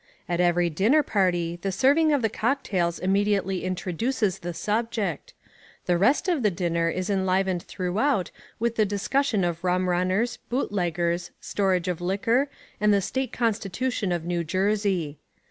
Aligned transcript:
At 0.27 0.39
every 0.39 0.71
dinner 0.71 1.03
party 1.03 1.59
the 1.61 1.71
serving 1.71 2.11
of 2.11 2.23
the 2.23 2.27
cocktails 2.29 2.97
immediately 2.97 3.63
introduces 3.63 4.39
the 4.39 4.51
subject: 4.51 5.35
the 5.85 5.95
rest 5.95 6.27
of 6.27 6.41
the 6.41 6.49
dinner 6.49 6.89
is 6.89 7.07
enlivened 7.07 7.61
throughout 7.61 8.31
with 8.57 8.77
the 8.77 8.83
discussion 8.87 9.43
of 9.43 9.63
rum 9.63 9.87
runners, 9.87 10.37
bootleggers, 10.49 11.29
storage 11.39 11.87
of 11.87 12.01
liquor 12.01 12.49
and 12.79 12.91
the 12.91 12.99
State 12.99 13.31
constitution 13.31 14.11
of 14.11 14.25
New 14.25 14.43
Jersey. 14.43 15.19